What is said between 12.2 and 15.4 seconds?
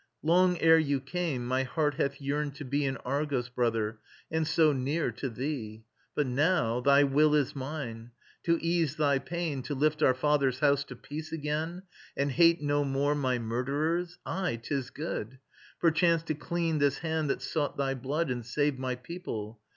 hate no more my murderers aye,'tis good.